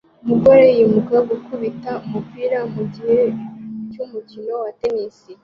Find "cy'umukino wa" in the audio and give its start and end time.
3.91-4.71